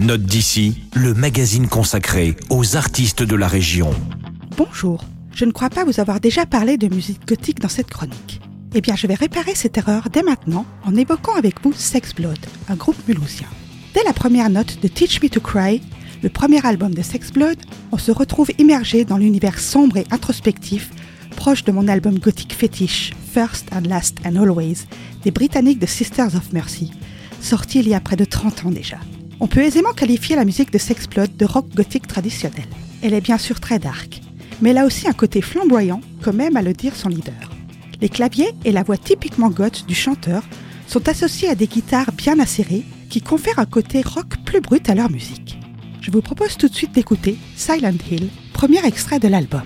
Note 0.00 0.22
d'ici, 0.22 0.80
le 0.94 1.12
magazine 1.12 1.68
consacré 1.68 2.34
aux 2.48 2.74
artistes 2.74 3.22
de 3.22 3.36
la 3.36 3.46
région. 3.46 3.90
Bonjour, 4.56 5.04
je 5.34 5.44
ne 5.44 5.52
crois 5.52 5.68
pas 5.68 5.84
vous 5.84 6.00
avoir 6.00 6.20
déjà 6.20 6.46
parlé 6.46 6.78
de 6.78 6.88
musique 6.88 7.28
gothique 7.28 7.60
dans 7.60 7.68
cette 7.68 7.90
chronique. 7.90 8.40
Eh 8.74 8.80
bien, 8.80 8.96
je 8.96 9.06
vais 9.06 9.14
réparer 9.14 9.54
cette 9.54 9.76
erreur 9.76 10.08
dès 10.10 10.22
maintenant 10.22 10.64
en 10.84 10.96
évoquant 10.96 11.34
avec 11.34 11.62
vous 11.62 11.74
Sex 11.74 12.14
Blood, 12.14 12.38
un 12.70 12.76
groupe 12.76 12.96
mulhousien. 13.06 13.46
Dès 13.92 14.02
la 14.04 14.14
première 14.14 14.48
note 14.48 14.80
de 14.80 14.88
Teach 14.88 15.22
Me 15.22 15.28
to 15.28 15.38
Cry, 15.38 15.82
le 16.22 16.30
premier 16.30 16.64
album 16.64 16.94
de 16.94 17.02
Sex 17.02 17.30
Blood, 17.30 17.58
on 17.92 17.98
se 17.98 18.10
retrouve 18.10 18.48
immergé 18.56 19.04
dans 19.04 19.18
l'univers 19.18 19.60
sombre 19.60 19.98
et 19.98 20.06
introspectif, 20.10 20.88
proche 21.36 21.62
de 21.64 21.72
mon 21.72 21.88
album 21.88 22.18
gothique 22.18 22.54
fétiche, 22.54 23.12
First 23.34 23.66
and 23.70 23.86
Last 23.86 24.16
and 24.24 24.36
Always, 24.36 24.86
des 25.24 25.30
Britanniques 25.30 25.78
de 25.78 25.84
Sisters 25.84 26.34
of 26.36 26.54
Mercy, 26.54 26.90
sorti 27.42 27.80
il 27.80 27.88
y 27.88 27.94
a 27.94 28.00
près 28.00 28.16
de 28.16 28.24
30 28.24 28.64
ans 28.64 28.70
déjà. 28.70 28.96
On 29.40 29.46
peut 29.46 29.60
aisément 29.60 29.92
qualifier 29.92 30.36
la 30.36 30.44
musique 30.44 30.72
de 30.72 30.78
Sex 30.78 31.08
Blood 31.08 31.36
de 31.36 31.44
rock 31.44 31.66
gothique 31.74 32.06
traditionnel. 32.06 32.66
Elle 33.02 33.14
est 33.14 33.20
bien 33.20 33.38
sûr 33.38 33.58
très 33.58 33.78
dark, 33.78 34.20
mais 34.60 34.70
elle 34.70 34.78
a 34.78 34.86
aussi 34.86 35.08
un 35.08 35.12
côté 35.12 35.40
flamboyant, 35.40 36.00
comme 36.22 36.40
aime 36.40 36.56
à 36.56 36.62
le 36.62 36.74
dire 36.74 36.94
son 36.94 37.08
leader. 37.08 37.50
Les 38.00 38.08
claviers 38.08 38.52
et 38.64 38.72
la 38.72 38.82
voix 38.82 38.98
typiquement 38.98 39.50
goth 39.50 39.86
du 39.86 39.94
chanteur 39.94 40.42
sont 40.86 41.08
associés 41.08 41.48
à 41.48 41.54
des 41.54 41.66
guitares 41.66 42.12
bien 42.12 42.38
acérées 42.38 42.84
qui 43.08 43.20
confèrent 43.20 43.58
un 43.58 43.66
côté 43.66 44.02
rock 44.02 44.36
plus 44.44 44.60
brut 44.60 44.88
à 44.88 44.94
leur 44.94 45.10
musique 45.10 45.60
je 46.00 46.10
vous 46.10 46.22
propose 46.22 46.56
tout 46.56 46.68
de 46.68 46.74
suite 46.74 46.92
d'écouter 46.92 47.36
Silent 47.56 47.92
Hill, 48.10 48.28
premier 48.52 48.84
extrait 48.84 49.18
de 49.18 49.28
l'album. 49.28 49.62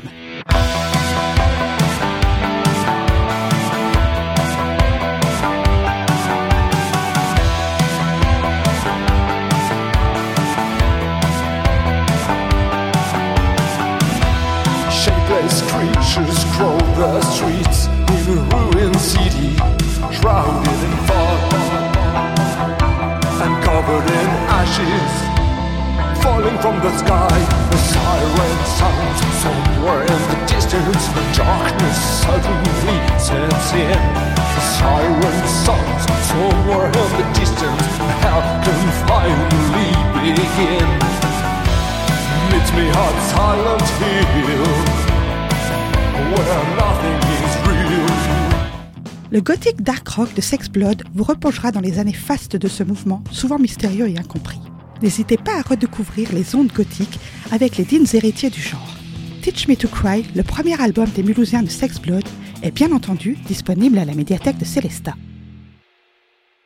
Shapeless 15.35 15.63
creatures 15.73 16.45
crawl 16.55 16.79
the 16.95 17.21
streets 17.23 17.87
in 17.87 18.39
a 18.39 18.43
ruined 18.55 19.01
city, 19.01 19.57
shrouded 20.15 20.81
in 20.87 20.97
fog 21.09 21.55
and 23.43 23.65
covered 23.65 24.11
in 24.15 24.31
ashes. 24.63 25.35
falling 26.23 26.59
from 26.59 26.77
the 26.81 26.93
sky. 26.99 27.37
The 27.71 27.81
siren 27.93 28.59
sounds 28.79 29.21
somewhere 29.43 30.03
in 30.03 30.21
the 30.31 30.39
distance. 30.47 31.05
The 31.19 31.25
darkness 31.37 31.99
suddenly 32.23 32.99
sets 33.19 33.73
in. 33.75 34.01
The 34.55 34.65
siren 34.79 35.39
sounds 35.67 36.05
somewhere 36.31 36.87
in 36.87 37.11
the 37.19 37.27
distance. 37.41 37.93
How 38.23 38.41
can 38.65 38.83
finally 39.11 39.91
begin? 40.23 40.89
Meet 42.51 42.69
me 42.77 42.87
at 42.89 43.17
Silent 43.35 43.89
Hill, 43.99 44.84
Le 49.35 49.43
gothic 49.43 49.83
dark 49.83 50.09
rock 50.09 50.33
de 50.35 50.41
Sex 50.41 50.71
Blood 50.71 51.03
vous 51.13 51.25
replongera 51.25 51.73
dans 51.73 51.81
les 51.81 51.99
années 51.99 52.15
fastes 52.15 52.57
de 52.57 52.69
ce 52.69 52.83
mouvement, 52.83 53.23
souvent 53.31 53.59
mystérieux 53.59 54.09
et 54.09 54.17
incompris 54.17 54.61
n'hésitez 55.05 55.37
pas 55.37 55.59
à 55.59 55.63
redécouvrir 55.63 56.33
les 56.33 56.55
ondes 56.55 56.73
gothiques 56.73 57.19
avec 57.53 57.77
les 57.77 57.85
dignes 57.85 58.07
héritiers 58.13 58.51
du 58.51 58.61
genre. 58.61 58.97
Teach 59.43 59.69
Me 59.69 59.77
to 59.77 59.87
Cry, 59.87 60.25
le 60.35 60.43
premier 60.43 60.81
album 60.81 61.07
des 61.15 61.23
Mulhousiens 61.23 61.63
de 61.63 61.69
Sex 61.69 62.01
Blood, 62.01 62.25
est 62.63 62.71
bien 62.71 62.91
entendu 62.91 63.37
disponible 63.47 63.99
à 63.99 64.07
la 64.07 64.15
médiathèque 64.15 64.57
de 64.57 64.65
Célesta. 64.65 65.15